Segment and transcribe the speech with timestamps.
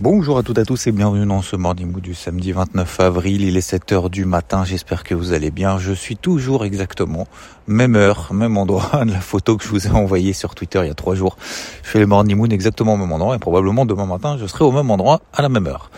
[0.00, 3.00] Bonjour à toutes et à tous et bienvenue dans ce Morning Mood du samedi 29
[3.00, 3.42] avril.
[3.42, 5.76] Il est 7h du matin, j'espère que vous allez bien.
[5.78, 7.26] Je suis toujours exactement
[7.66, 10.86] même heure, même endroit de la photo que je vous ai envoyée sur Twitter il
[10.86, 11.36] y a trois jours.
[11.82, 14.62] Je fais le Morning Mood exactement au même endroit et probablement demain matin je serai
[14.62, 15.90] au même endroit à la même heure.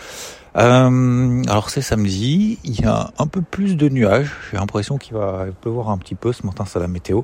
[0.57, 4.31] Euh, alors c'est samedi, il y a un peu plus de nuages.
[4.49, 7.21] J'ai l'impression qu'il va pleuvoir un petit peu ce matin, c'est la météo.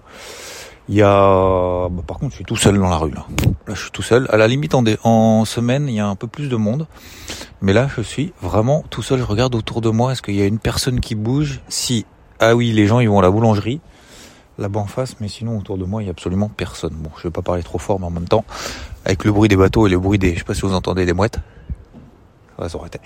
[0.89, 3.25] Il y a, bah, par contre, je suis tout seul dans la rue là.
[3.67, 4.27] Là, je suis tout seul.
[4.29, 6.87] À la limite, en, en semaine, il y a un peu plus de monde,
[7.61, 9.19] mais là, je suis vraiment tout seul.
[9.19, 10.13] Je regarde autour de moi.
[10.13, 11.59] Est-ce qu'il y a une personne qui bouge?
[11.67, 12.05] Si,
[12.39, 13.81] ah oui, les gens, ils vont à la boulangerie
[14.59, 16.93] là-bas en face, mais sinon autour de moi, il y a absolument personne.
[16.93, 18.43] Bon, je vais pas parler trop fort, mais en même temps,
[19.05, 21.05] avec le bruit des bateaux et le bruit des, je sais pas si vous entendez
[21.05, 21.39] des mouettes.
[22.55, 22.99] Ça va s'arrêter.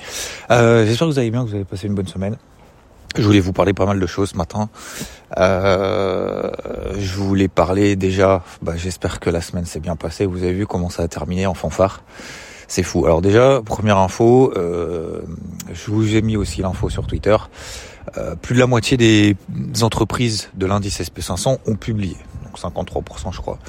[0.49, 2.37] Euh, J'espère que vous allez bien, que vous avez passé une bonne semaine.
[3.17, 4.69] Je voulais vous parler pas mal de choses ce matin.
[5.37, 6.49] Euh,
[6.97, 10.25] je voulais parler déjà, bah, j'espère que la semaine s'est bien passée.
[10.25, 12.03] Vous avez vu comment ça a terminé en fanfare.
[12.67, 13.05] C'est fou.
[13.05, 15.21] Alors déjà, première info, euh,
[15.73, 17.35] je vous ai mis aussi l'info sur Twitter.
[18.17, 19.35] Euh, plus de la moitié des
[19.81, 22.15] entreprises de l'indice SP500 ont publié.
[22.45, 23.59] Donc 53% je crois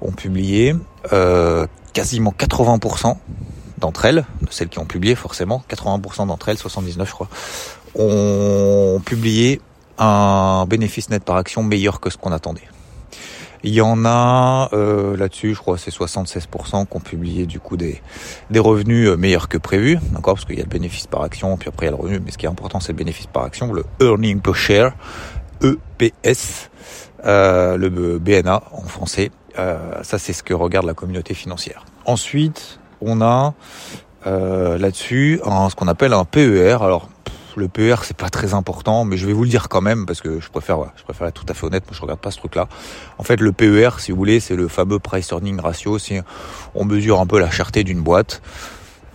[0.00, 0.74] ont publié.
[1.12, 3.16] Euh, quasiment 80%
[3.78, 7.28] d'entre elles, de celles qui ont publié forcément, 80% d'entre elles, 79 je crois,
[7.96, 9.60] ont publié
[9.98, 12.68] un bénéfice net par action meilleur que ce qu'on attendait.
[13.62, 17.76] Il y en a euh, là-dessus, je crois, c'est 76% qui ont publié du coup
[17.76, 18.00] des,
[18.50, 21.56] des revenus euh, meilleurs que prévu, d'accord, parce qu'il y a le bénéfice par action,
[21.56, 23.26] puis après il y a le revenu, mais ce qui est important c'est le bénéfice
[23.26, 24.92] par action, le earning per share,
[25.62, 26.70] EPS,
[27.24, 29.30] euh, le BNA en français.
[29.58, 31.84] Euh, ça c'est ce que regarde la communauté financière.
[32.04, 33.54] Ensuite, on a
[34.26, 36.78] euh, là-dessus ce qu'on appelle un PER.
[36.82, 37.08] Alors
[37.56, 40.20] le PER c'est pas très important, mais je vais vous le dire quand même parce
[40.20, 41.84] que je préfère, je préfère être tout à fait honnête.
[41.86, 42.68] Moi, je regarde pas ce truc-là.
[43.18, 45.98] En fait, le PER, si vous voulez, c'est le fameux price earning ratio.
[45.98, 46.20] Si
[46.74, 48.42] on mesure un peu la cherté d'une boîte.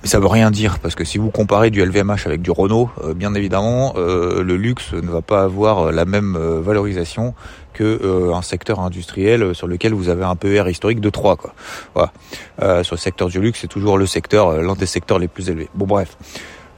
[0.02, 2.89] Mais ça veut rien dire parce que si vous comparez du LVMH avec du Renault,
[3.03, 7.36] euh, bien évidemment, euh, le luxe ne va pas avoir la même euh, valorisation
[7.73, 11.53] que un secteur industriel sur lequel vous avez un PER historique de 3 quoi.
[11.94, 12.84] Voilà.
[12.84, 15.69] sur le secteur du luxe, c'est toujours le secteur l'un des secteurs les plus élevés.
[15.73, 16.18] Bon bref.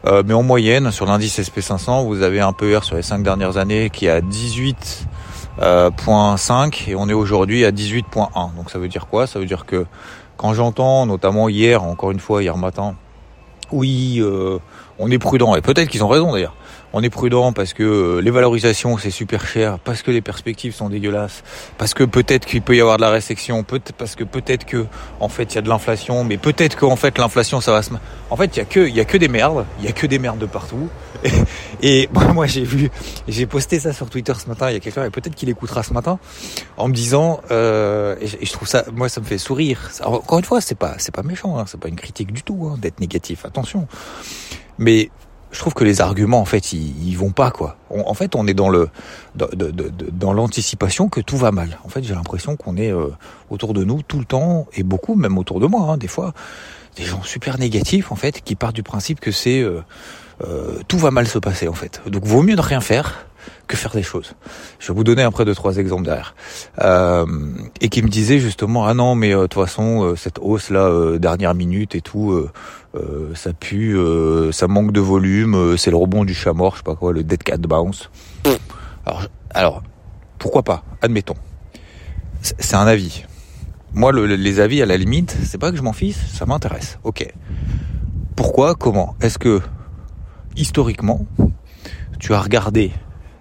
[0.05, 3.89] Mais en moyenne, sur l'indice SP500, vous avez un PER sur les 5 dernières années
[3.89, 8.55] qui est à 18.5 et on est aujourd'hui à 18.1.
[8.55, 9.27] Donc ça veut dire quoi?
[9.27, 9.85] Ça veut dire que
[10.37, 12.95] quand j'entends, notamment hier, encore une fois hier matin,
[13.71, 14.59] oui, euh,
[14.99, 16.55] on est prudent, et peut-être qu'ils ont raison d'ailleurs.
[16.95, 20.75] On est prudent parce que euh, les valorisations c'est super cher, parce que les perspectives
[20.75, 21.43] sont dégueulasses,
[21.77, 23.65] parce que peut-être qu'il peut y avoir de la récession,
[23.97, 24.85] parce que peut-être que
[25.19, 27.89] en fait il y a de l'inflation, mais peut-être qu'en fait l'inflation ça va se.
[28.29, 29.91] En fait il y a que il y a que des merdes, il y a
[29.91, 30.89] que des merdes de partout.
[31.81, 32.89] Et, moi j'ai vu,
[33.27, 34.69] j'ai posté ça sur Twitter ce matin.
[34.69, 36.19] Il y a quelqu'un et peut-être qu'il écoutera ce matin
[36.77, 39.89] en me disant euh, et, je trouve ça, moi ça me fait sourire.
[40.03, 42.69] Encore une fois c'est pas c'est pas méchant, hein, c'est pas une critique du tout
[42.71, 43.45] hein, d'être négatif.
[43.45, 43.87] Attention,
[44.77, 45.09] mais
[45.53, 47.77] je trouve que les arguments en fait ils, vont pas quoi.
[47.89, 48.89] en fait on est dans le
[49.35, 51.79] dans, l'anticipation que tout va mal.
[51.85, 53.09] En fait j'ai l'impression qu'on est euh,
[53.49, 56.33] autour de nous tout le temps et beaucoup même autour de moi hein, des fois
[56.97, 59.81] des gens super négatifs en fait qui partent du principe que c'est euh,
[60.43, 62.01] euh, tout va mal se passer en fait.
[62.07, 63.27] Donc vaut mieux ne rien faire
[63.67, 64.33] que faire des choses.
[64.79, 66.35] Je vais vous donner après deux trois exemples derrière.
[66.81, 67.25] Euh,
[67.81, 71.53] et qui me disait justement ah non mais de toute façon cette hausse là dernière
[71.53, 72.47] minute et tout
[73.35, 73.97] ça pue,
[74.51, 77.23] ça manque de volume, c'est le rebond du chat mort, je sais pas quoi, le
[77.23, 78.09] dead cat bounce.
[79.05, 79.83] Alors, alors
[80.43, 81.35] pourquoi pas Admettons.
[82.41, 83.23] C'est un avis.
[83.93, 86.99] Moi, les avis, à la limite, c'est pas que je m'en fiche, ça m'intéresse.
[87.03, 87.25] Ok.
[88.35, 89.15] Pourquoi Comment?
[89.21, 89.61] Est-ce que,
[90.57, 91.25] historiquement,
[92.19, 92.91] tu as regardé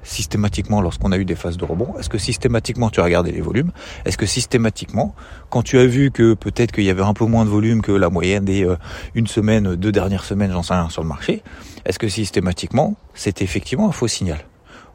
[0.03, 1.95] systématiquement lorsqu'on a eu des phases de rebond?
[1.99, 3.73] Est-ce que systématiquement tu as regardé les volumes?
[4.05, 5.15] Est-ce que systématiquement,
[5.51, 7.93] quand tu as vu que peut-être qu'il y avait un peu moins de volume que
[7.93, 8.77] la moyenne des euh,
[9.15, 11.43] une semaine, deux dernières semaines, j'en sais rien, sur le marché,
[11.85, 14.39] est-ce que systématiquement c'était effectivement un faux signal?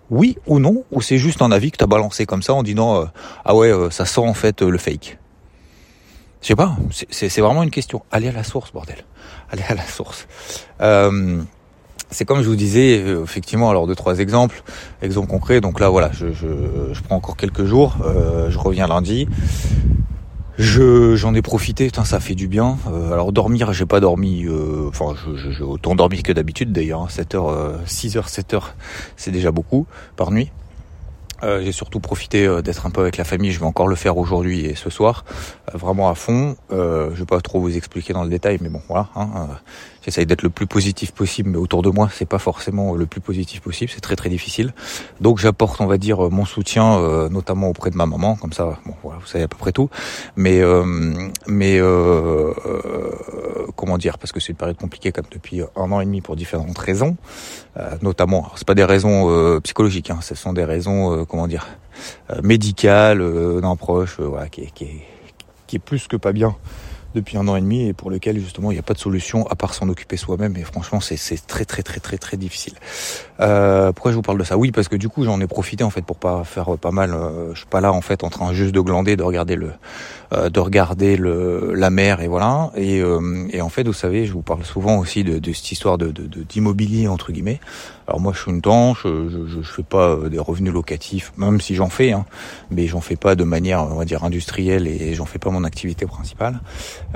[0.10, 0.86] Oui ou non?
[0.92, 3.06] Ou c'est juste un avis que tu as balancé comme ça en disant euh,
[3.46, 5.18] ah ouais, euh, ça sent en fait le fake?
[6.42, 6.78] Je sais pas,
[7.10, 8.04] c'est vraiment une question.
[8.12, 9.04] Allez à la source, bordel.
[9.50, 10.28] Allez à la source.
[10.82, 11.42] Euh,
[12.10, 14.64] c'est comme je vous disais, euh, effectivement, alors deux trois exemples,
[15.02, 15.62] exemples concrets.
[15.62, 17.98] Donc là, voilà, je, prends encore quelques jours.
[18.06, 19.28] Euh, je reviens lundi.
[20.58, 22.78] Je j'en ai profité, ça fait du bien.
[22.88, 24.46] Euh, alors dormir, j'ai pas dormi.
[24.46, 27.12] Euh, enfin, j'ai autant dormi que d'habitude d'ailleurs.
[27.12, 28.62] 7 h 6 h 7 h
[29.18, 30.52] c'est déjà beaucoup par nuit.
[31.44, 33.52] J'ai surtout profité d'être un peu avec la famille.
[33.52, 35.24] Je vais encore le faire aujourd'hui et ce soir,
[35.72, 36.56] vraiment à fond.
[36.72, 39.10] Je vais pas trop vous expliquer dans le détail, mais bon, voilà.
[39.16, 39.48] Hein,
[40.08, 43.22] J'essaye d'être le plus positif possible, mais autour de moi, c'est pas forcément le plus
[43.22, 43.92] positif possible.
[43.94, 44.74] C'est très très difficile.
[45.22, 48.36] Donc j'apporte, on va dire, mon soutien, notamment auprès de ma maman.
[48.38, 49.90] Comme ça, bon, voilà, vous savez à peu près tout.
[50.36, 50.62] Mais
[51.46, 51.80] mais
[53.76, 54.18] comment dire?
[54.18, 57.18] Parce que c'est une période compliquée comme depuis un an et demi pour différentes raisons,
[58.02, 58.50] notamment.
[58.56, 61.68] C'est pas des raisons psychologiques, hein, ce sont des raisons comment dire,
[62.30, 64.70] euh, médical euh, d'un proche, euh, voilà, qui
[65.74, 66.56] est plus que pas bien
[67.18, 69.48] depuis un an et demi et pour lequel justement il n'y a pas de solution
[69.48, 71.18] à part s'en occuper soi-même et franchement c'est
[71.48, 72.74] très très très très très difficile.
[73.40, 74.58] Euh, pourquoi je vous parle de ça?
[74.58, 77.14] Oui parce que du coup j'en ai profité en fait pour pas faire pas mal.
[77.14, 79.72] Euh, je suis pas là en fait en train juste de glander, de regarder le,
[80.34, 82.72] euh, de regarder le la mer et voilà.
[82.76, 85.72] Et, euh, et en fait vous savez je vous parle souvent aussi de, de cette
[85.72, 86.12] histoire de
[86.50, 87.60] d'immobilier de, entre guillemets.
[88.08, 91.34] Alors moi je suis une tanche, je, je, je fais pas euh, des revenus locatifs,
[91.38, 92.26] même si j'en fais, hein,
[92.72, 95.66] mais j'en fais pas de manière on va dire industrielle et j'en fais pas mon
[95.66, 96.62] activité principale.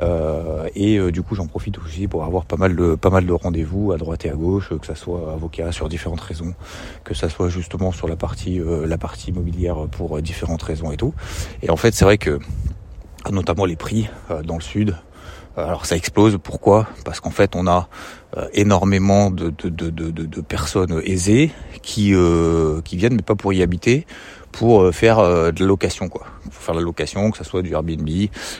[0.01, 3.25] Euh, et euh, du coup j'en profite aussi pour avoir pas mal de pas mal
[3.25, 6.53] de rendez-vous à droite et à gauche, que ça soit avocat sur différentes raisons,
[7.03, 11.13] que ça soit justement sur la partie la partie immobilière pour différentes raisons et tout.
[11.61, 12.39] Et en fait c'est vrai que
[13.29, 14.09] notamment les prix
[14.43, 14.95] dans le sud,
[15.57, 16.87] alors ça explose, pourquoi?
[17.03, 17.89] Parce qu'en fait on a
[18.37, 23.51] euh, énormément de, de, de, de, personnes aisées qui, euh, qui viennent mais pas pour
[23.51, 24.05] y habiter,
[24.53, 26.25] pour euh, faire de la location quoi.
[26.51, 28.09] Faire la location, que ce soit du Airbnb,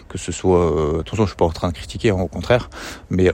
[0.09, 0.99] que ce soit...
[0.99, 2.69] attention je suis pas en train de critiquer, hein, au contraire,
[3.09, 3.31] mais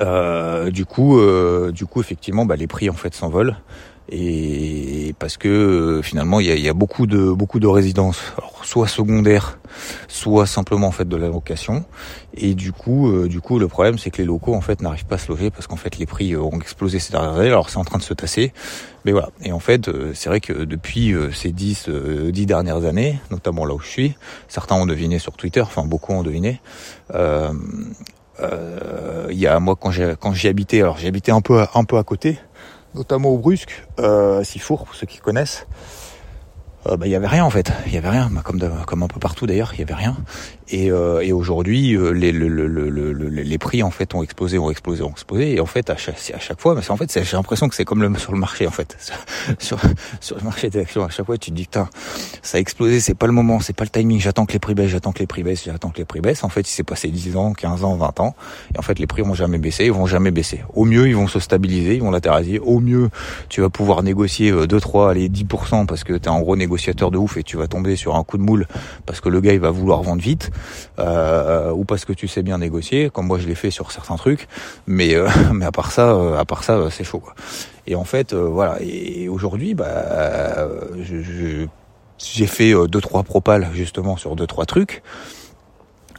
[0.00, 1.20] du coup,
[1.72, 3.56] du coup effectivement bah, les prix en fait s'envolent
[4.10, 8.20] et parce que euh, finalement il y a, beaucoup de beaucoup de résidences,
[8.64, 9.58] soit secondaires,
[10.08, 11.84] soit simplement en fait de la location.
[12.34, 15.06] Et du coup, euh, du coup, le problème c'est que les locaux en fait n'arrivent
[15.06, 17.48] pas à se loger parce qu'en fait les prix euh, ont explosé ces dernières années.
[17.48, 18.52] Alors c'est en train de se tasser,
[19.04, 19.30] mais voilà.
[19.42, 23.80] Et en fait, c'est vrai que depuis ces dix dix dernières années, notamment là où
[23.80, 24.14] je suis,
[24.48, 26.60] certains ont deviné sur Twitter, enfin beaucoup ont deviné.
[28.40, 31.64] Euh, il y a moi quand j'ai quand j'y habitais, alors j'ai habité un peu
[31.74, 32.38] un peu à côté
[32.94, 35.66] notamment au Brusque, euh, Sifour, pour ceux qui connaissent,
[36.86, 39.02] euh, bah, il y avait rien en fait, il y avait rien, bah, comme, comme
[39.02, 40.16] un peu partout d'ailleurs, il y avait rien.
[40.72, 44.56] Et, euh, et aujourd'hui, euh, les, le, le, le, les prix en fait ont explosé,
[44.58, 45.54] ont explosé, ont explosé.
[45.54, 48.02] Et en fait, à chaque, à chaque fois, en fait, j'ai l'impression que c'est comme
[48.02, 48.96] le, sur le marché en fait,
[49.58, 49.78] sur,
[50.20, 51.04] sur le marché des actions.
[51.04, 51.88] À chaque fois, tu te dis, putain,
[52.42, 54.20] ça a explosé, c'est pas le moment, c'est pas le timing.
[54.20, 56.44] J'attends que les prix baissent, j'attends que les prix baissent, j'attends que les prix baissent.
[56.44, 58.36] En fait, il s'est passé 10 ans, 15 ans, 20 ans.
[58.74, 60.62] Et en fait, les prix vont jamais baisser, ils vont jamais baisser.
[60.74, 62.60] Au mieux, ils vont se stabiliser, ils vont latéraliser.
[62.60, 63.10] Au mieux,
[63.48, 67.18] tu vas pouvoir négocier 2, 3, allez, 10% parce que t'es un gros négociateur de
[67.18, 68.68] ouf et tu vas tomber sur un coup de moule
[69.04, 70.50] parce que le gars il va vouloir vendre vite.
[70.98, 71.40] Euh,
[71.70, 74.16] euh, ou parce que tu sais bien négocier, comme moi je l'ai fait sur certains
[74.16, 74.48] trucs.
[74.86, 77.20] Mais euh, mais à part ça, euh, à part ça, c'est chaud.
[77.20, 77.34] Quoi.
[77.86, 78.76] Et en fait, voilà.
[78.80, 80.68] Et aujourd'hui, bah,
[82.18, 85.02] j'ai fait deux trois propales justement sur deux trois trucs.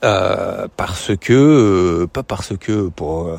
[0.02, 3.32] parce que pas parce que pour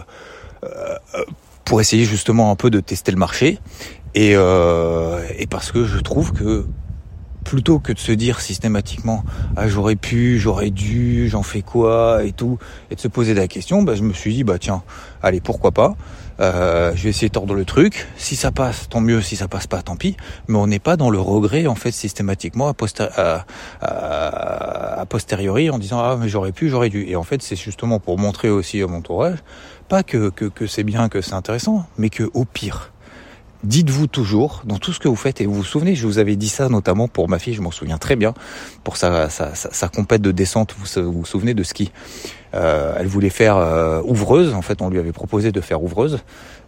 [1.65, 3.59] pour essayer justement un peu de tester le marché
[4.15, 6.65] et, et parce que je trouve que
[7.45, 9.25] plutôt que de se dire systématiquement
[9.57, 12.25] ah j'aurais pu, j'aurais dû, j'en fais quoi?
[12.25, 12.59] et tout,
[12.91, 14.83] et de se poser la question, bah, je me suis dit bah tiens,
[15.23, 15.97] allez pourquoi pas,
[16.41, 18.09] euh, je vais essayer de tordre le truc.
[18.17, 19.21] Si ça passe, tant mieux.
[19.23, 20.17] Si ça passe pas, tant pis.
[20.49, 23.47] Mais on n'est pas dans le regret en fait systématiquement à,
[25.09, 27.07] posteriori en disant ah mais j'aurais pu, j'aurais dû.
[27.09, 29.39] Et en fait c'est justement pour montrer aussi à mon entourage
[29.89, 32.92] pas que, que, que c'est bien, que c'est intéressant, mais que au pire
[33.65, 36.37] dites-vous toujours dans tout ce que vous faites, et vous vous souvenez, je vous avais
[36.37, 38.35] dit ça notamment pour ma fille, je m'en souviens très bien,
[38.85, 41.93] pour sa, sa, sa, compète de descente, vous vous, souvenez de ski.
[42.55, 46.21] Euh, elle voulait faire euh, ouvreuse, en fait on lui avait proposé de faire ouvreuse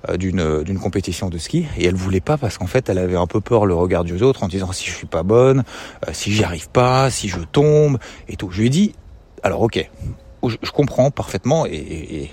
[0.09, 3.17] euh, d'une d'une compétition de ski, et elle voulait pas parce qu'en fait elle avait
[3.17, 5.65] un peu peur le regard des autres en disant si je suis pas bonne,
[6.13, 7.99] si j'y arrive pas, si je tombe,
[8.29, 8.51] et tout.
[8.51, 8.95] Je lui ai dit,
[9.43, 9.91] alors ok,
[10.49, 12.31] je, comprends parfaitement et,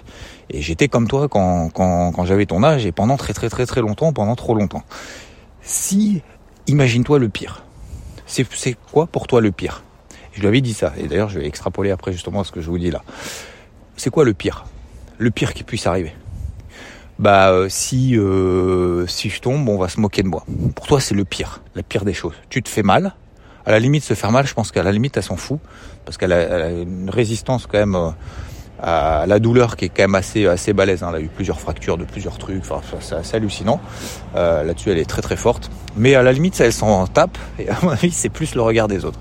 [0.59, 4.11] j'étais comme toi quand, quand, j'avais ton âge et pendant très très très très longtemps,
[4.13, 4.83] pendant trop longtemps.
[5.61, 6.21] Si,
[6.67, 7.63] imagine-toi le pire.
[8.25, 9.83] C'est quoi pour toi le pire?
[10.33, 12.69] Je lui avais dit ça et d'ailleurs je vais extrapoler après justement ce que je
[12.69, 13.03] vous dis là.
[13.97, 14.65] C'est quoi le pire?
[15.17, 16.13] Le pire qui puisse arriver?
[17.19, 20.45] Bah euh, si euh, si je tombe, on va se moquer de moi.
[20.75, 22.33] Pour toi, c'est le pire, la pire des choses.
[22.49, 23.13] Tu te fais mal,
[23.65, 25.59] à la limite se faire mal, je pense qu'à la limite elle s'en fout
[26.05, 28.09] parce qu'elle a, une résistance quand même euh,
[28.81, 31.03] à la douleur qui est quand même assez assez balèze.
[31.03, 31.09] Hein.
[31.11, 33.79] Elle a eu plusieurs fractures de plusieurs trucs, enfin c'est assez hallucinant.
[34.35, 37.37] Euh, Là-dessus elle est très très forte, mais à la limite ça elle s'en tape
[37.59, 39.19] et à mon avis c'est plus le regard des autres.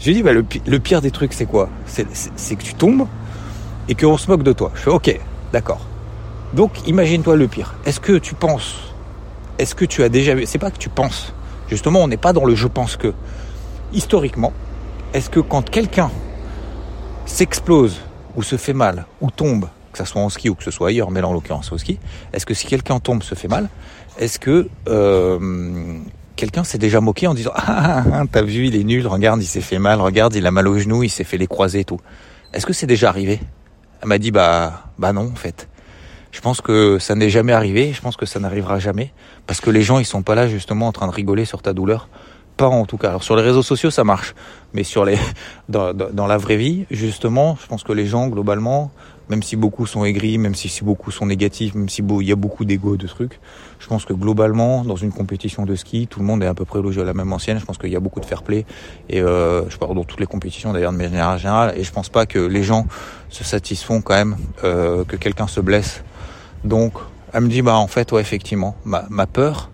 [0.00, 1.68] J'ai dit bah, le, le, pire des trucs c'est quoi?
[1.86, 2.04] C'est
[2.56, 3.06] que tu tombes
[3.88, 4.72] et qu'on se moque de toi.
[4.74, 5.20] Je fais ok,
[5.52, 5.80] d'accord.
[6.54, 7.74] Donc imagine-toi le pire.
[7.84, 8.94] Est-ce que tu penses
[9.58, 11.34] Est-ce que tu as déjà vu C'est pas que tu penses
[11.68, 13.12] Justement, on n'est pas dans le je pense que.
[13.94, 14.52] Historiquement,
[15.12, 16.10] est-ce que quand quelqu'un
[17.26, 18.00] s'explose
[18.36, 20.88] ou se fait mal ou tombe, que ce soit en ski ou que ce soit
[20.88, 21.98] ailleurs, mais là en l'occurrence au ski,
[22.32, 23.68] est-ce que si quelqu'un tombe, se fait mal,
[24.18, 25.98] est-ce que euh,
[26.36, 29.42] quelqu'un s'est déjà moqué en disant ah, ah, ah t'as vu il est nul, regarde
[29.42, 31.80] il s'est fait mal, regarde il a mal au genou, il s'est fait les croisés
[31.80, 32.00] et tout.
[32.52, 33.40] Est-ce que c'est déjà arrivé?
[34.02, 35.68] Elle m'a dit bah bah non en fait.
[36.30, 39.12] Je pense que ça n'est jamais arrivé, je pense que ça n'arrivera jamais
[39.46, 41.74] parce que les gens ils sont pas là justement en train de rigoler sur ta
[41.74, 42.08] douleur
[42.70, 43.18] en tout cas.
[43.20, 44.34] Sur les réseaux sociaux ça marche,
[44.74, 45.18] mais sur les
[45.68, 48.90] dans, la vraie vie, justement, je pense que les gens globalement,
[49.28, 52.36] même si beaucoup sont aigris, même si, beaucoup sont négatifs, même si il y a
[52.36, 53.40] beaucoup d'ego de trucs,
[53.78, 56.64] je pense que globalement dans une compétition de ski, tout le monde est à peu
[56.64, 57.58] près logé à la même ancienne.
[57.58, 58.64] Je pense qu'il y a beaucoup de fair play
[59.08, 62.08] et euh, je parle dans toutes les compétitions d'ailleurs de manière générale et je pense
[62.08, 62.86] pas que les gens
[63.28, 66.04] se satisfont quand même euh, que quelqu'un se blesse.
[66.64, 66.92] Donc
[67.32, 69.71] elle me dit bah en fait ouais effectivement ma peur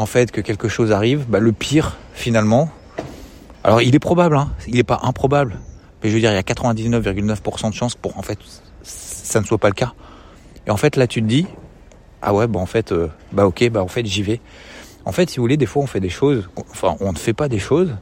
[0.00, 2.70] en fait que quelque chose arrive, bah, le pire finalement,
[3.64, 5.58] alors il est probable, hein, il n'est pas improbable,
[6.02, 8.38] mais je veux dire il y a 99,9% de chances pour en fait
[8.82, 9.92] ça ne soit pas le cas.
[10.66, 11.46] Et en fait là tu te dis
[12.22, 14.40] ah ouais bah en fait euh, bah ok bah en fait j'y vais.
[15.04, 17.34] En fait si vous voulez des fois on fait des choses, enfin on ne fait
[17.34, 17.94] pas des choses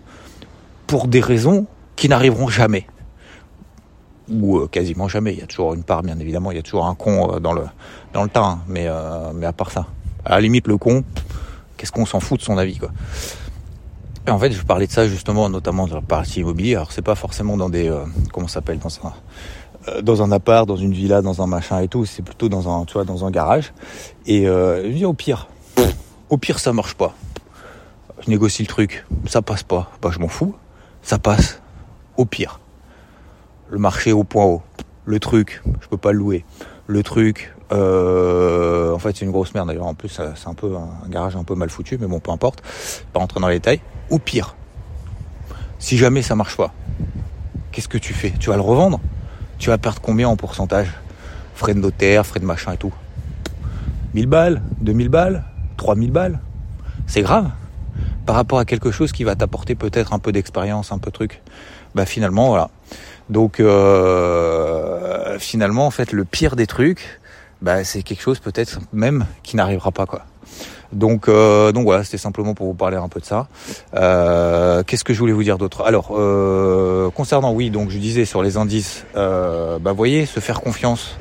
[0.86, 2.86] pour des raisons qui n'arriveront jamais
[4.30, 5.32] ou euh, quasiment jamais.
[5.32, 7.40] Il y a toujours une part, bien évidemment, il y a toujours un con euh,
[7.40, 7.64] dans le
[8.12, 8.86] dans tas, hein, mais
[9.34, 9.86] mais à part ça,
[10.24, 11.02] à la limite le con,
[11.78, 12.90] qu'est-ce qu'on s'en fout de son avis quoi.
[14.26, 16.74] Et en fait, je parlais de ça justement, notamment dans la partie immobilier.
[16.74, 19.14] Alors c'est pas forcément dans des euh, comment s'appelle dans un
[19.88, 22.04] euh, dans un appart, dans une villa, dans un machin et tout.
[22.04, 23.72] C'est plutôt dans un tu vois dans un garage.
[24.26, 25.48] Et euh, je dis au pire,
[26.28, 27.14] au pire ça marche pas.
[28.20, 29.90] Je négocie le truc, ça passe pas.
[30.02, 30.54] Bah je m'en fous,
[31.00, 31.62] ça passe.
[32.18, 32.60] Au pire,
[33.70, 34.62] le marché au point haut,
[35.06, 36.44] le truc, je peux pas le louer.
[36.90, 39.84] Le truc, euh, en fait, c'est une grosse merde d'ailleurs.
[39.84, 42.62] En plus, c'est un peu un garage un peu mal foutu, mais bon, peu importe.
[43.12, 43.82] Pas rentrer dans les détails.
[44.08, 44.56] Ou pire,
[45.78, 46.72] si jamais ça marche pas,
[47.72, 48.32] qu'est-ce que tu fais?
[48.40, 49.00] Tu vas le revendre?
[49.58, 50.88] Tu vas perdre combien en pourcentage?
[51.54, 52.94] Frais de notaire, frais de machin et tout.
[54.14, 55.44] 1000 balles, 2000 balles,
[55.76, 56.40] 3000 balles?
[57.06, 57.50] C'est grave.
[58.24, 61.16] Par rapport à quelque chose qui va t'apporter peut-être un peu d'expérience, un peu de
[61.16, 61.42] truc.
[61.98, 62.70] Bah finalement, voilà.
[63.28, 67.18] Donc euh, finalement, en fait, le pire des trucs,
[67.60, 70.22] bah, c'est quelque chose peut-être même qui n'arrivera pas quoi.
[70.92, 73.48] Donc, euh, donc voilà, c'était simplement pour vous parler un peu de ça.
[73.96, 75.82] Euh, Qu'est-ce que je voulais vous dire d'autre?
[75.82, 76.12] Alors,
[77.14, 81.18] concernant, oui, donc je disais sur les indices, bah voyez, se faire confiance.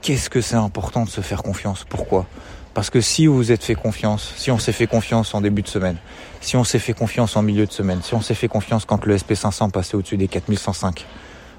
[0.00, 1.84] Qu'est-ce que c'est important de se faire confiance?
[1.86, 2.24] Pourquoi?
[2.72, 5.62] Parce que si vous vous êtes fait confiance, si on s'est fait confiance en début
[5.62, 5.96] de semaine,
[6.40, 9.04] si on s'est fait confiance en milieu de semaine, si on s'est fait confiance quand
[9.06, 11.04] le SP500 passait au-dessus des 4105,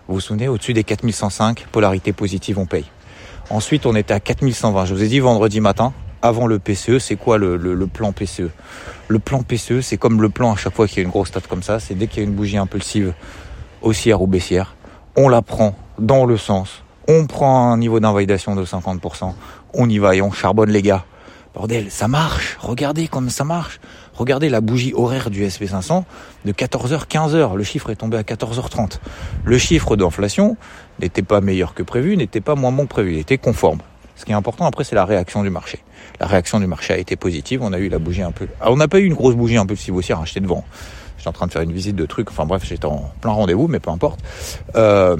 [0.07, 2.85] vous vous souvenez, au-dessus des 4105, polarité positive, on paye.
[3.49, 4.85] Ensuite, on était à 4120.
[4.85, 8.49] Je vous ai dit vendredi matin, avant le PCE, c'est quoi le, plan PCE
[9.07, 11.29] Le plan PCE, c'est comme le plan à chaque fois qu'il y a une grosse
[11.29, 13.13] stat comme ça, c'est dès qu'il y a une bougie impulsive
[13.81, 14.75] haussière ou baissière,
[15.15, 19.33] on la prend dans le sens, on prend un niveau d'invalidation de 50%,
[19.73, 21.05] on y va et on charbonne les gars.
[21.53, 23.79] Bordel, ça marche, regardez comme ça marche.
[24.13, 26.03] Regardez la bougie horaire du SP500
[26.45, 27.55] de 14h 15h.
[27.55, 28.99] Le chiffre est tombé à 14h30.
[29.43, 30.57] Le chiffre d'inflation
[30.99, 33.79] n'était pas meilleur que prévu, n'était pas moins bon que prévu, il était conforme.
[34.15, 35.79] Ce qui est important après, c'est la réaction du marché.
[36.19, 37.63] La réaction du marché a été positive.
[37.63, 38.47] On a eu la bougie un peu.
[38.61, 40.63] Ah, on n'a pas eu une grosse bougie un peu aussi acheter devant.
[41.17, 42.29] J'étais en train de faire une visite de trucs.
[42.29, 44.19] Enfin bref, j'étais en plein rendez-vous, mais peu importe.
[44.75, 45.17] Euh,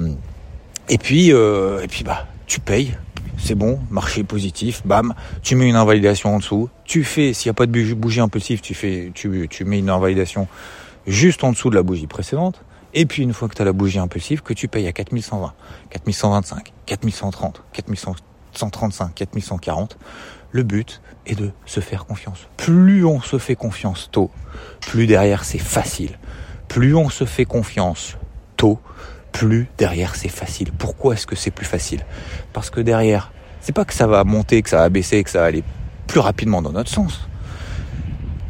[0.88, 2.96] et puis, euh, et puis bah, tu payes
[3.42, 7.50] c'est bon, marché positif, bam, tu mets une invalidation en dessous, tu fais, s'il n'y
[7.50, 10.46] a pas de bougie impulsive, tu fais, tu, tu mets une invalidation
[11.06, 12.62] juste en dessous de la bougie précédente,
[12.94, 15.52] et puis une fois que tu as la bougie impulsive, que tu payes à 4120,
[15.90, 19.98] 4125, 4130, 4135, 4140,
[20.52, 22.46] le but est de se faire confiance.
[22.56, 24.30] Plus on se fait confiance tôt,
[24.82, 26.18] plus derrière c'est facile.
[26.68, 28.16] Plus on se fait confiance
[28.56, 28.78] tôt,
[29.32, 30.70] plus derrière c'est facile.
[30.72, 32.04] Pourquoi est-ce que c'est plus facile?
[32.52, 35.40] Parce que derrière, c'est pas que ça va monter, que ça va baisser, que ça
[35.40, 35.64] va aller
[36.06, 37.28] plus rapidement dans notre sens.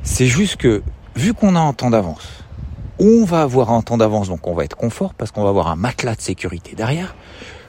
[0.02, 0.82] C'est juste que
[1.16, 2.44] vu qu'on a un temps d'avance,
[2.98, 5.68] on va avoir un temps d'avance, donc on va être confort parce qu'on va avoir
[5.68, 7.14] un matelas de sécurité derrière.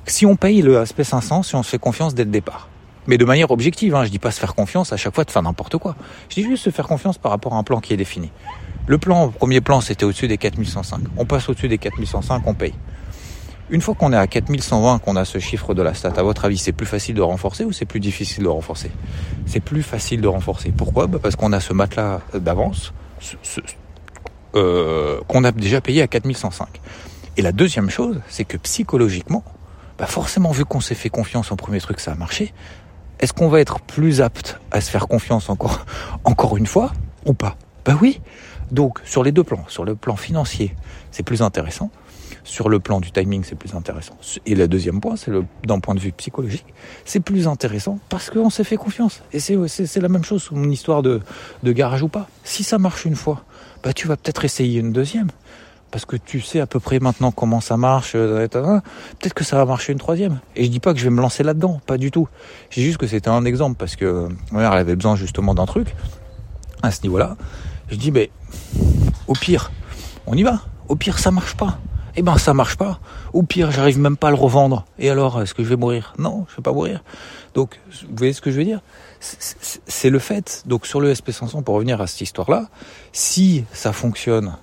[0.05, 2.67] Si on paye le aspect 500, si on se fait confiance dès le départ.
[3.07, 5.31] Mais de manière objective, hein, je dis pas se faire confiance à chaque fois de
[5.31, 5.95] faire n'importe quoi.
[6.29, 8.31] Je dis juste se faire confiance par rapport à un plan qui est défini.
[8.87, 11.01] Le plan, premier plan, c'était au-dessus des 4105.
[11.17, 12.73] On passe au-dessus des 4105, on paye.
[13.69, 16.45] Une fois qu'on est à 4120, qu'on a ce chiffre de la stat, à votre
[16.45, 18.91] avis, c'est plus facile de renforcer ou c'est plus difficile de renforcer?
[19.45, 20.71] C'est plus facile de renforcer.
[20.75, 21.07] Pourquoi?
[21.07, 22.93] Bah Parce qu'on a ce matelas d'avance
[24.55, 26.67] euh, qu'on a déjà payé à 4105.
[27.37, 29.43] Et la deuxième chose, c'est que psychologiquement,
[29.97, 32.53] bah forcément, vu qu'on s'est fait confiance en premier truc, ça a marché,
[33.19, 35.85] est-ce qu'on va être plus apte à se faire confiance encore,
[36.25, 36.91] encore une fois
[37.25, 37.55] ou pas?
[37.85, 38.21] Bah oui.
[38.71, 40.75] Donc sur les deux plans, sur le plan financier,
[41.11, 41.89] c'est plus intéressant.
[42.43, 44.17] Sur le plan du timing, c'est plus intéressant.
[44.45, 45.31] Et le deuxième point, c'est
[45.65, 46.65] d'un point de vue psychologique,
[47.05, 49.21] c'est plus intéressant parce qu'on s'est fait confiance.
[49.31, 51.21] Et c'est la même chose mon histoire de
[51.63, 52.27] de garage ou pas.
[52.43, 53.43] Si ça marche une fois,
[53.83, 55.29] bah tu vas peut-être essayer une deuxième
[55.93, 59.57] parce que tu sais à peu près maintenant comment ça marche, euh, peut-être que ça
[59.57, 60.39] va marcher une troisième.
[60.55, 62.27] Et je dis pas que je vais me lancer là-dedans, pas du tout.
[62.73, 65.95] Dis juste que c'était un exemple parce que ma mère avait besoin justement d'un truc
[66.81, 67.37] à ce niveau-là.
[67.89, 68.31] Je dis, mais
[69.27, 69.71] au pire,
[70.25, 70.61] on y va.
[70.89, 71.77] Au pire, ça marche pas.
[72.15, 72.99] Eh ben, ça marche pas.
[73.33, 74.85] Au pire, j'arrive même pas à le revendre.
[74.99, 76.13] Et alors, est-ce que je vais mourir?
[76.19, 77.03] Non, je vais pas mourir.
[77.53, 78.81] Donc, vous voyez ce que je veux dire?
[79.19, 80.63] C'est le fait.
[80.67, 82.67] Donc, sur le SP500, pour revenir à cette histoire-là,
[83.13, 84.55] si ça fonctionne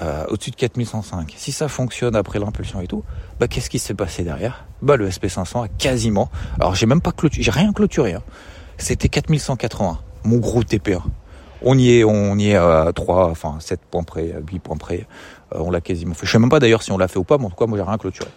[0.00, 1.34] euh, au-dessus de 4105.
[1.36, 3.04] Si ça fonctionne après l'impulsion et tout,
[3.38, 4.64] bah qu'est-ce qui s'est passé derrière?
[4.82, 6.30] Bah le SP500 a quasiment.
[6.58, 8.14] Alors j'ai même pas clôturé, j'ai rien clôturé.
[8.14, 8.22] Hein.
[8.76, 11.00] C'était 4180, mon gros TP1.
[11.66, 15.06] On y est, on y est à 3, enfin 7 points près, 8 points près.
[15.54, 16.26] Euh, on l'a quasiment fait.
[16.26, 17.66] Je sais même pas d'ailleurs si on l'a fait ou pas, mais en tout cas
[17.66, 18.28] moi j'ai rien clôturé.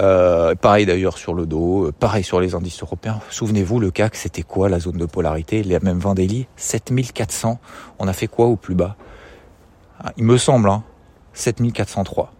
[0.00, 3.20] Euh, pareil d'ailleurs sur le dos, euh, pareil sur les indices européens.
[3.30, 5.62] Souvenez-vous le CAC c'était quoi la zone de polarité?
[5.62, 7.58] Les mêmes Vendéli, 7400.
[7.98, 8.96] On a fait quoi au plus bas?
[10.04, 10.84] Ah, il me semble, hein,
[11.32, 12.32] 7403.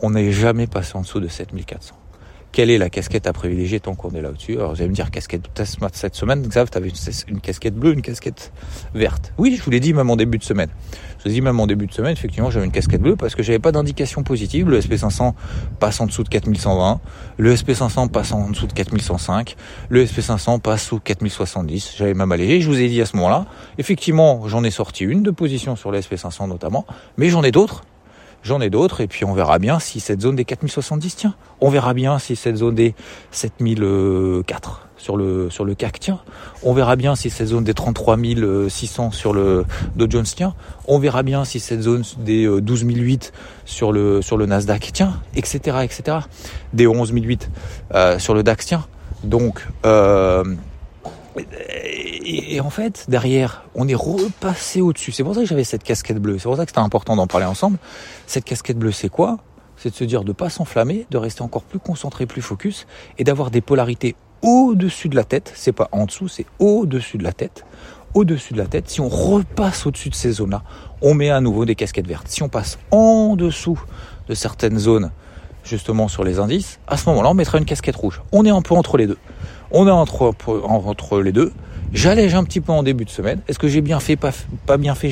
[0.00, 1.96] On n'est jamais passé en dessous de 7400.
[2.52, 4.94] Quelle est la casquette à privilégier tant qu'on est là au-dessus Alors vous allez me
[4.94, 5.48] dire casquette
[5.94, 6.90] cette semaine, Xav, tu avais
[7.28, 8.52] une, casquette bleue, une casquette
[8.94, 9.32] verte.
[9.38, 10.68] Oui, je vous l'ai dit même en début de semaine.
[11.16, 13.34] Je vous ai dit même en début de semaine, effectivement, j'avais une casquette bleue parce
[13.34, 14.68] que j'avais pas d'indication positive.
[14.68, 15.32] Le SP500
[15.80, 17.00] passe en dessous de 4120,
[17.38, 19.56] le SP500 passe en dessous de 4105,
[19.88, 21.94] le SP500 passe sous 4070.
[21.96, 22.60] J'avais même allégé.
[22.60, 23.46] Je vous ai dit à ce moment-là,
[23.78, 26.84] effectivement, j'en ai sorti une de position sur le SP500 notamment,
[27.16, 27.82] mais j'en ai d'autres
[28.42, 31.34] J'en ai d'autres et puis on verra bien si cette zone des 4070 tient.
[31.60, 32.94] On verra bien si cette zone des
[33.30, 36.20] 7004 sur le sur le CAC tient.
[36.64, 40.54] On verra bien si cette zone des 33600 sur le Dow Jones tient.
[40.88, 43.32] On verra bien si cette zone des 12008
[43.64, 46.18] sur le sur le Nasdaq tient, etc., etc.
[46.72, 47.50] Des 11008
[47.94, 48.84] euh, sur le DAX tient.
[49.22, 50.42] Donc euh,
[52.24, 55.12] et, en fait, derrière, on est repassé au-dessus.
[55.12, 56.38] C'est pour ça que j'avais cette casquette bleue.
[56.38, 57.78] C'est pour ça que c'était important d'en parler ensemble.
[58.26, 59.38] Cette casquette bleue, c'est quoi?
[59.76, 62.86] C'est de se dire de pas s'enflammer, de rester encore plus concentré, plus focus,
[63.18, 65.52] et d'avoir des polarités au-dessus de la tête.
[65.56, 67.64] C'est pas en dessous, c'est au-dessus de la tête.
[68.14, 68.90] Au-dessus de la tête.
[68.90, 70.62] Si on repasse au-dessus de ces zones-là,
[71.00, 72.28] on met à nouveau des casquettes vertes.
[72.28, 73.80] Si on passe en dessous
[74.28, 75.10] de certaines zones,
[75.64, 78.22] justement sur les indices, à ce moment-là, on mettra une casquette rouge.
[78.32, 79.18] On est un peu entre les deux.
[79.72, 81.52] On est entre, entre les deux.
[81.92, 83.40] J'allège un petit peu en début de semaine.
[83.48, 84.30] Est-ce que j'ai bien fait, pas,
[84.64, 85.10] pas bien fait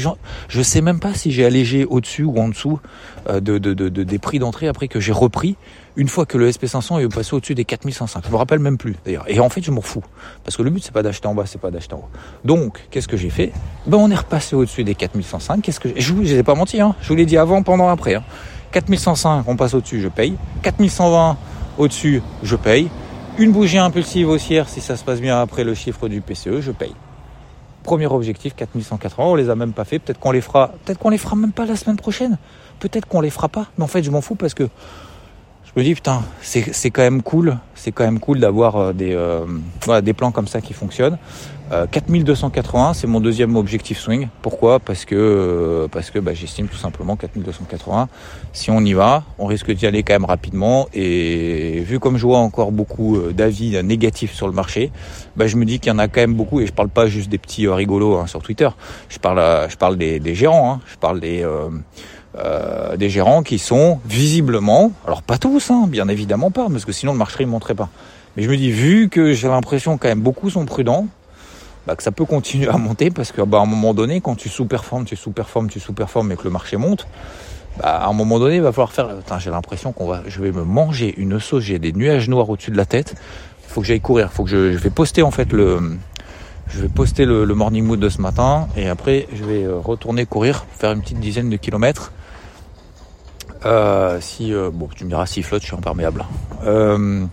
[0.49, 2.81] Je sais même pas si j'ai allégé au-dessus ou en dessous
[3.29, 5.57] euh, de, de, de, des prix d'entrée après que j'ai repris
[5.97, 8.21] une fois que le SP500 est passé au-dessus des 4500.
[8.25, 9.25] Je me rappelle même plus d'ailleurs.
[9.29, 10.03] Et en fait, je m'en fous
[10.43, 12.09] parce que le but c'est pas d'acheter en bas, c'est pas d'acheter en haut.
[12.47, 13.53] Donc, qu'est-ce que j'ai fait?
[13.87, 15.61] Ben, on est repassé au-dessus des 4105.
[15.61, 16.95] Qu'est-ce que je vous, ai pas menti, hein.
[17.03, 18.15] Je vous l'ai dit avant, pendant, après.
[18.15, 18.25] Hein.
[18.73, 20.35] 4105, on passe au-dessus, je paye.
[20.63, 21.37] 4120
[21.77, 22.89] au-dessus, je paye.
[23.41, 26.73] Une bougie impulsive haussière, si ça se passe bien après le chiffre du PCE, je
[26.73, 26.93] paye.
[27.83, 29.99] Premier objectif, 4180, on les a même pas fait.
[29.99, 32.37] Peut-être qu'on les fera, peut-être qu'on les fera même pas la semaine prochaine.
[32.81, 33.69] Peut-être qu'on les fera pas.
[33.79, 34.65] Mais en fait, je m'en fous parce que
[35.65, 39.15] je me dis putain, c'est quand même cool, c'est quand même cool d'avoir euh, des
[39.15, 39.47] euh,
[40.03, 41.17] des plans comme ça qui fonctionnent.
[41.71, 44.29] 4280, euh, c'est mon deuxième objectif swing.
[44.43, 44.81] Pourquoi?
[44.81, 48.09] Parce que parce que bah, j'estime tout simplement 4280.
[48.53, 50.89] Si on y va, on risque d'y aller quand même rapidement.
[50.93, 54.91] Et vu comme je vois encore beaucoup d'avis négatifs sur le marché,
[55.37, 56.61] bah, je me dis qu'il y en a quand même beaucoup.
[56.61, 58.69] Et je parle pas juste des petits rigolos hein, sur Twitter.
[59.09, 60.75] Je parle je parle des, des gérants.
[60.75, 60.81] Hein.
[60.87, 61.45] Je parle des
[62.37, 66.93] euh, des gérants qui sont visiblement, alors pas tous, hein, bien évidemment pas, parce que
[66.93, 67.89] sinon le marché ne montrait pas.
[68.37, 71.09] Mais je me dis, vu que j'ai l'impression quand même beaucoup sont prudents,
[71.87, 74.49] bah, que ça peut continuer à monter parce qu'à bah, un moment donné, quand tu
[74.49, 77.07] sous-performes, tu sous-performes, tu sous-performes et que le marché monte,
[77.79, 79.09] bah, à un moment donné, il va falloir faire.
[79.39, 82.71] j'ai l'impression qu'on va, je vais me manger une sauce, j'ai des nuages noirs au-dessus
[82.71, 83.15] de la tête.
[83.65, 85.99] Il faut que j'aille courir, faut que je, vais poster en fait le,
[86.69, 89.79] je vais poster le, le, morning mood de ce matin et après je vais euh,
[89.79, 92.13] retourner courir, faire une petite dizaine de kilomètres
[93.65, 96.25] euh, si euh, bon, tu me diras si flotte, je suis imperméable.
[96.65, 97.25] Euh,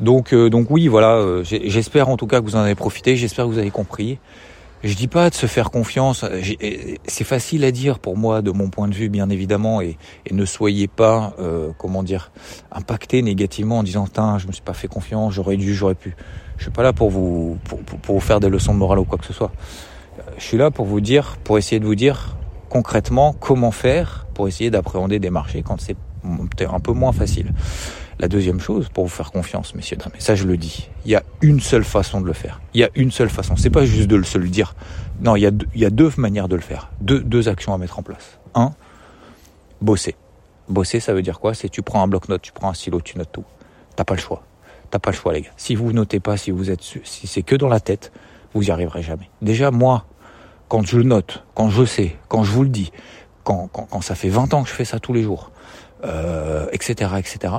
[0.00, 1.42] donc donc oui, voilà.
[1.42, 3.16] J'espère en tout cas que vous en avez profité.
[3.16, 4.18] J'espère que vous avez compris.
[4.82, 6.24] Je dis pas de se faire confiance.
[7.06, 10.34] C'est facile à dire pour moi, de mon point de vue, bien évidemment, et, et
[10.34, 11.36] ne soyez pas,
[11.78, 12.32] comment dire,
[12.72, 16.16] impacté négativement en disant, tiens, je me suis pas fait confiance, j'aurais dû, j'aurais pu.
[16.56, 19.04] Je suis pas là pour vous, pour, pour, vous faire des leçons de morale ou
[19.04, 19.52] quoi que ce soit.
[20.36, 22.36] Je suis là pour vous dire, pour essayer de vous dire
[22.68, 25.96] concrètement comment faire pour essayer d'appréhender des marchés quand c'est
[26.60, 27.52] un peu moins facile.
[28.18, 31.16] La deuxième chose, pour vous faire confiance, messieurs, dames, ça je le dis, il y
[31.16, 32.60] a une seule façon de le faire.
[32.74, 33.56] Il y a une seule façon.
[33.56, 34.74] C'est pas juste de le se le dire.
[35.20, 36.90] Non, il y a, deux, il y a deux manières de le faire.
[37.00, 38.38] Deux, deux actions à mettre en place.
[38.54, 38.72] Un,
[39.80, 40.14] bosser.
[40.68, 41.54] Bosser, ça veut dire quoi?
[41.54, 43.44] C'est tu prends un bloc-notes, tu prends un stylo, tu notes tout.
[43.96, 44.42] T'as pas le choix.
[44.90, 45.50] T'as pas le choix, les gars.
[45.56, 48.12] Si vous notez pas, si vous êtes, si c'est que dans la tête,
[48.54, 49.30] vous y arriverez jamais.
[49.40, 50.04] Déjà, moi,
[50.68, 52.92] quand je note, quand je sais, quand je vous le dis,
[53.44, 55.50] quand, quand, quand ça fait 20 ans que je fais ça tous les jours,
[56.04, 57.54] euh, etc., etc.,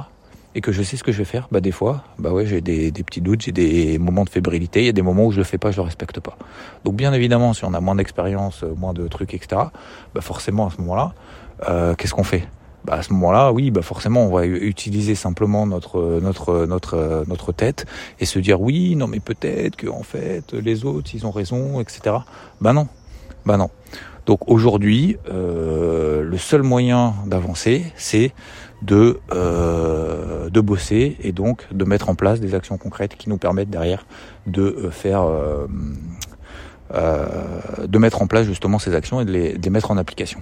[0.56, 2.62] et que je sais ce que je vais faire, bah des fois, bah ouais, j'ai
[2.62, 5.32] des, des petits doutes, j'ai des moments de fébrilité, il y a des moments où
[5.32, 6.38] je le fais pas, je le respecte pas.
[6.84, 9.64] Donc bien évidemment, si on a moins d'expérience, euh, moins de trucs, etc.,
[10.14, 11.14] bah forcément à ce moment-là,
[11.70, 12.48] euh, qu'est-ce qu'on fait?
[12.86, 17.52] Bah à ce moment-là, oui, bah forcément, on va utiliser simplement notre notre notre notre
[17.54, 17.86] tête
[18.20, 21.80] et se dire oui, non mais peut-être que en fait les autres ils ont raison,
[21.80, 22.18] etc.
[22.60, 22.88] Bah non,
[23.46, 23.70] bah non.
[24.26, 28.32] Donc aujourd'hui, euh, le seul moyen d'avancer, c'est
[28.82, 33.38] de euh, de bosser et donc de mettre en place des actions concrètes qui nous
[33.38, 34.06] permettent derrière
[34.48, 35.26] de euh, faire
[36.94, 40.42] de mettre en place justement ces actions et de les, mettre en application.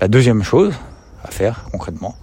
[0.00, 0.74] La deuxième chose
[1.22, 2.16] à faire concrètement,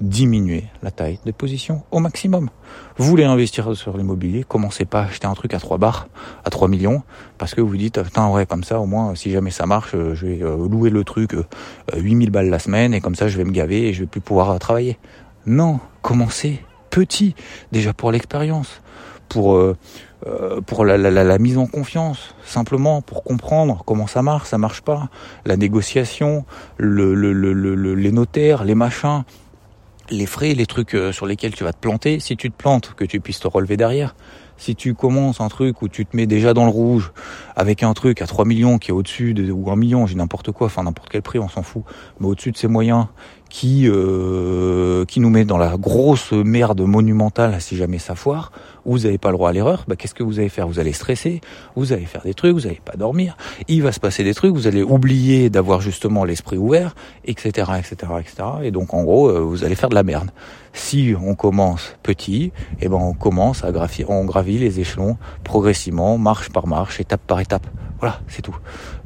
[0.00, 2.50] diminuer la taille des positions au maximum.
[2.96, 6.08] Vous voulez investir sur l'immobilier, commencez pas à acheter un truc à 3 bars,
[6.44, 7.02] à 3 millions,
[7.38, 10.14] parce que vous dites, putain ouais, comme ça, au moins, si jamais ça marche, euh,
[10.14, 11.36] je vais euh, louer le truc
[11.96, 14.06] 8000 euh, balles la semaine, et comme ça, je vais me gaver et je vais
[14.06, 14.98] plus pouvoir travailler.
[15.46, 17.34] Non, commencez petit,
[17.72, 18.80] déjà pour l'expérience,
[19.28, 19.60] pour...
[20.66, 24.80] pour la, la, la, mise en confiance, simplement pour comprendre comment ça marche, ça marche
[24.82, 25.08] pas,
[25.46, 26.44] la négociation,
[26.76, 29.22] le, le, le, les notaires, les machins,
[30.10, 32.94] les frais, les trucs euh, sur lesquels tu vas te planter, si tu te plantes,
[32.96, 34.14] que tu puisses te relever derrière.
[34.56, 37.12] Si tu commences un truc où tu te mets déjà dans le rouge
[37.54, 40.50] avec un truc à 3 millions qui est au-dessus de, ou un million, j'ai n'importe
[40.50, 41.84] quoi, enfin n'importe quel prix, on s'en fout,
[42.18, 43.06] mais au-dessus de ses moyens,
[43.48, 48.52] qui euh, qui nous met dans la grosse merde monumentale si jamais ça foire,
[48.84, 50.66] vous n'avez pas le droit à l'erreur, bah, qu'est-ce que vous allez faire?
[50.66, 51.40] Vous allez stresser,
[51.76, 53.36] vous allez faire des trucs, vous n'allez pas dormir,
[53.68, 58.12] il va se passer des trucs, vous allez oublier d'avoir justement l'esprit ouvert, etc., etc.,
[58.20, 58.48] etc.
[58.62, 60.30] Et donc en gros, euh, vous allez faire de la merde.
[60.72, 65.16] Si on commence petit, et eh ben on commence à gravir, on gravit les échelons
[65.42, 67.66] progressivement, marche par marche, étape par étape.
[68.00, 68.56] Voilà, c'est tout.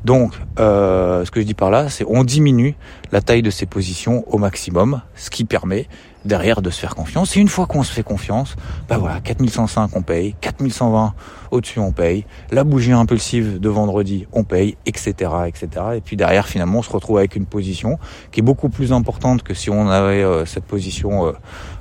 [0.04, 2.74] Donc, euh, ce que je dis par là, c'est on diminue
[3.12, 5.86] la taille de ses positions au maximum, ce qui permet
[6.24, 7.36] derrière de se faire confiance.
[7.36, 8.56] Et une fois qu'on se fait confiance,
[8.88, 11.14] bah voilà, 4105 on paye, 4120
[11.52, 15.68] au-dessus on paye, la bougie impulsive de vendredi on paye, etc., etc.
[15.96, 17.98] Et puis derrière finalement on se retrouve avec une position
[18.32, 21.32] qui est beaucoup plus importante que si on avait euh, cette position euh,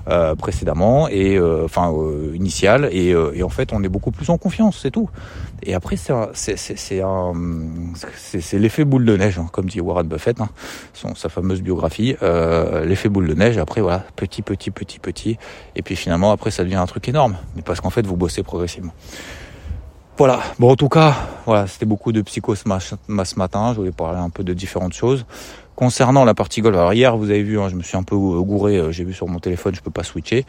[0.10, 1.94] euh, précédemment et enfin
[2.34, 5.10] initiale et, et, en fait on est beaucoup plus en confiance, c'est tout.
[5.64, 7.00] Et après c'est c'est
[8.60, 10.50] l'effet boule de neige, hein, comme dit Warren Buffett, hein,
[10.94, 12.16] son, sa fameuse biographie,
[12.84, 13.58] l'effet boule de neige.
[13.58, 14.04] Après voilà
[14.42, 15.38] petit, petit, petit.
[15.76, 17.36] Et puis finalement, après, ça devient un truc énorme.
[17.58, 18.94] Mais parce qu'en fait, vous bossez progressivement.
[20.18, 20.40] Voilà.
[20.60, 21.16] Bon, en tout cas,
[21.48, 23.72] voilà, c'était beaucoup de psycho ce, matin.
[23.74, 25.26] Je voulais parler un peu de différentes choses.
[25.76, 28.16] Concernant la partie golf, alors hier, vous avez vu, hein, je me suis un peu
[28.16, 30.46] gouré, euh, j'ai vu sur mon téléphone, je peux pas switcher.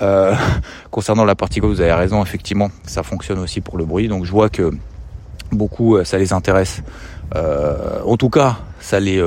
[0.00, 0.32] Euh,
[0.92, 4.06] concernant la partie golf, vous avez raison, effectivement, ça fonctionne aussi pour le bruit.
[4.06, 4.70] Donc je vois que
[5.50, 6.82] beaucoup, euh, ça les intéresse.
[7.34, 9.20] En tout cas, ça les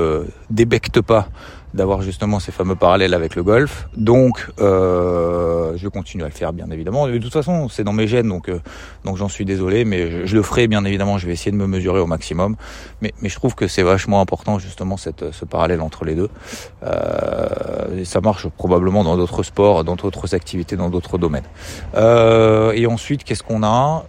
[0.48, 1.28] débecte pas
[1.74, 3.88] d'avoir justement ces fameux parallèles avec le golf.
[3.96, 7.06] Donc, euh, je continue à le faire, bien évidemment.
[7.06, 8.60] De toute façon, c'est dans mes gènes, donc euh,
[9.04, 11.18] donc j'en suis désolé, mais je, le ferai, bien évidemment.
[11.18, 12.56] Je vais essayer de me mesurer au maximum.
[13.00, 16.28] Mais mais je trouve que c'est vachement important justement cette ce parallèle entre les deux.
[16.82, 21.44] Euh, ça marche probablement dans d'autres sports, dans d'autres activités, dans d'autres domaines.
[21.94, 24.04] Et ensuite, qu'est-ce qu'on a?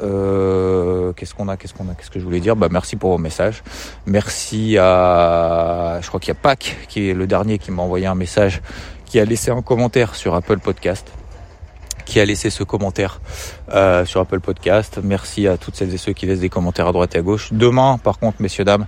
[1.15, 1.57] Qu'est-ce qu'on a?
[1.57, 1.93] Qu'est-ce qu'on a?
[1.93, 2.55] Qu'est-ce que je voulais dire?
[2.55, 3.63] Bah merci pour vos messages.
[4.05, 8.05] Merci à, je crois qu'il y a Pâques qui est le dernier qui m'a envoyé
[8.05, 8.61] un message,
[9.05, 11.11] qui a laissé un commentaire sur Apple Podcast
[12.11, 13.21] qui a laissé ce commentaire
[13.73, 14.99] euh, sur Apple Podcast.
[15.01, 17.53] Merci à toutes celles et ceux qui laissent des commentaires à droite et à gauche.
[17.53, 18.85] Demain, par contre, messieurs, dames,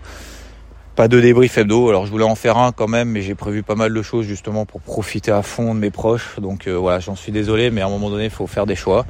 [0.96, 1.90] pas de débrief hebdo.
[1.90, 4.26] Alors je voulais en faire un quand même, mais j'ai prévu pas mal de choses
[4.26, 6.40] justement pour profiter à fond de mes proches.
[6.40, 8.76] Donc euh, voilà, j'en suis désolé, mais à un moment donné, il faut faire des
[8.76, 9.06] choix.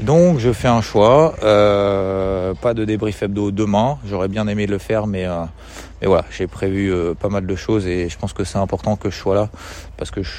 [0.00, 1.34] Donc je fais un choix.
[1.42, 3.98] Euh, pas de débrief hebdo demain.
[4.06, 5.44] J'aurais bien aimé le faire, mais euh,
[6.00, 8.96] mais voilà, j'ai prévu euh, pas mal de choses et je pense que c'est important
[8.96, 9.48] que je sois là
[9.96, 10.30] parce que je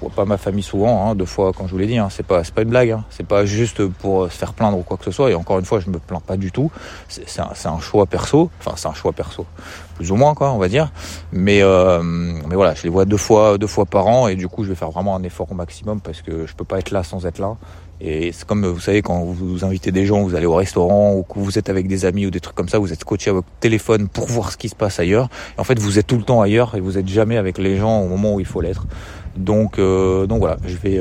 [0.00, 2.26] vois pas ma famille souvent, hein, deux fois quand je vous l'ai dit, hein, c'est
[2.26, 4.96] pas pas une blague, hein, c'est pas juste pour euh, se faire plaindre ou quoi
[4.96, 5.30] que ce soit.
[5.30, 6.72] Et encore une fois, je me plains pas du tout.
[7.08, 9.46] C'est un, un, choix perso, enfin c'est un choix perso,
[9.94, 10.90] plus ou moins quoi, on va dire.
[11.30, 14.48] Mais euh, mais voilà, je les vois deux fois deux fois par an et du
[14.48, 16.90] coup, je vais faire vraiment un effort au maximum parce que je peux pas être
[16.90, 17.56] là sans être là.
[18.00, 21.22] Et c'est comme vous savez quand vous invitez des gens, vous allez au restaurant ou
[21.22, 23.32] que vous êtes avec des amis ou des trucs comme ça, vous êtes coaché à
[23.32, 25.28] votre téléphone pour voir ce qui se passe ailleurs.
[25.56, 27.76] Et en fait, vous êtes tout le temps ailleurs et vous êtes jamais avec les
[27.76, 28.86] gens au moment où il faut l'être.
[29.36, 31.00] Donc, donc voilà, je vais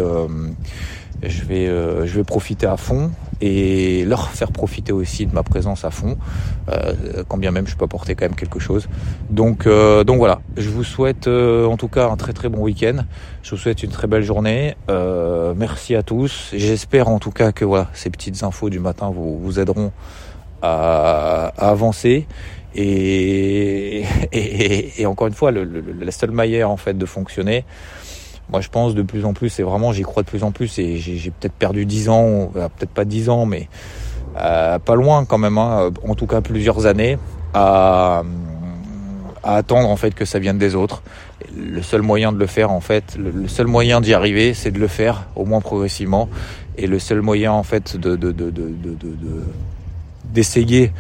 [1.24, 5.44] je vais, euh, je vais profiter à fond et leur faire profiter aussi de ma
[5.44, 6.18] présence à fond,
[6.70, 8.88] euh, quand bien même je peux apporter quand même quelque chose.
[9.30, 13.04] Donc, euh, donc voilà, je vous souhaite en tout cas un très très bon week-end.
[13.44, 14.76] Je vous souhaite une très belle journée.
[15.56, 16.52] merci à tous.
[16.54, 19.92] J'espère en tout cas que voilà, ces petites infos du matin vous, vous aideront
[20.62, 22.28] à, avancer.
[22.78, 27.64] Et, et, et, encore une fois, le, la seule manière en fait de fonctionner,
[28.50, 30.78] moi, je pense de plus en plus, et vraiment, j'y crois de plus en plus,
[30.78, 33.68] et j'ai peut-être perdu 10 ans, peut-être pas 10 ans, mais
[34.38, 37.18] euh, pas loin quand même, hein, en tout cas plusieurs années,
[37.54, 38.24] à,
[39.44, 41.02] à, attendre en fait que ça vienne des autres.
[41.58, 44.80] Le seul moyen de le faire, en fait, le, seul moyen d'y arriver, c'est de
[44.80, 46.30] le faire, au moins progressivement,
[46.78, 48.16] et le seul moyen en fait de
[50.34, 50.92] d'essayer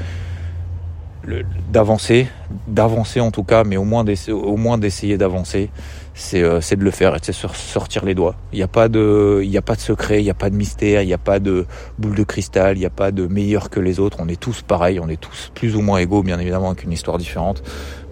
[1.27, 2.27] de, d'avancer,
[2.67, 7.32] d'avancer en tout cas, mais au moins d'essayer d'avancer euh, c'est de le faire de
[7.32, 8.36] sortir les doigts.
[8.54, 10.56] Il n'y a pas de il a pas de secret, il n'y a pas de
[10.56, 11.65] mystère, il n'y a pas de
[11.99, 14.17] boule de cristal, il n'y a pas de meilleur que les autres.
[14.21, 16.93] On est tous pareils, on est tous plus ou moins égaux, bien évidemment, avec une
[16.93, 17.63] histoire différente.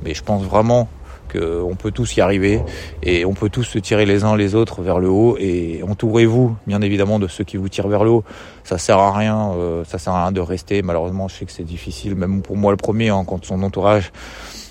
[0.03, 0.89] Mais je pense vraiment
[1.31, 2.61] qu'on peut tous y arriver
[3.01, 6.55] et on peut tous se tirer les uns les autres vers le haut et entourez-vous
[6.67, 8.23] bien évidemment de ceux qui vous tirent vers le haut
[8.63, 11.51] ça sert à rien euh, ça sert à rien de rester malheureusement je sais que
[11.51, 14.62] c'est difficile même pour moi le premier hein, quand son entourage euh,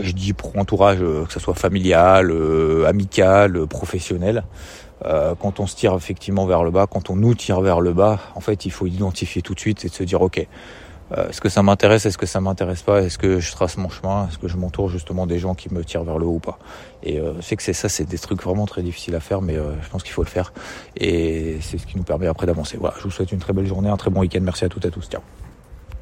[0.00, 4.44] je dis pour entourage, euh, que ce soit familial, euh, amical, professionnel.
[5.40, 8.18] quand on se tire effectivement vers le bas, quand on nous tire vers le bas,
[8.34, 10.44] en fait, il faut identifier tout de suite et de se dire, ok,
[11.16, 14.26] est-ce que ça m'intéresse, est-ce que ça m'intéresse pas, est-ce que je trace mon chemin,
[14.26, 16.58] est-ce que je m'entoure justement des gens qui me tirent vers le haut ou pas.
[17.04, 19.54] Et je sais que c'est ça, c'est des trucs vraiment très difficiles à faire, mais
[19.54, 20.52] je pense qu'il faut le faire.
[20.96, 22.76] Et c'est ce qui nous permet après d'avancer.
[22.76, 24.40] Voilà, je vous souhaite une très belle journée, un très bon week-end.
[24.42, 25.08] Merci à toutes et à tous.
[25.08, 25.22] Ciao.